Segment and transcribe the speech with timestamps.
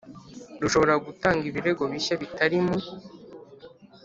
[0.61, 2.77] rushobora gutanga ibirego bishya bitari mu